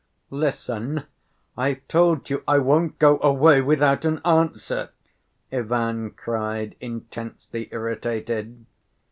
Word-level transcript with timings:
"Listen; 0.31 1.03
I've 1.55 1.87
told 1.87 2.31
you 2.31 2.43
I 2.47 2.57
won't 2.57 2.97
go 2.97 3.19
away 3.21 3.61
without 3.61 4.03
an 4.03 4.19
answer!" 4.25 4.89
Ivan 5.51 6.09
cried, 6.09 6.75
intensely 6.79 7.69
irritated. 7.71 8.65